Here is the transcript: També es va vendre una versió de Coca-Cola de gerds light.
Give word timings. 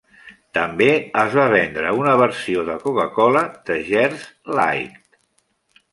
També 0.57 0.87
es 1.23 1.35
va 1.39 1.43
vendre 1.55 1.91
una 1.99 2.15
versió 2.21 2.65
de 2.71 2.77
Coca-Cola 2.87 3.47
de 3.71 3.77
gerds 3.91 4.25
light. 4.59 5.21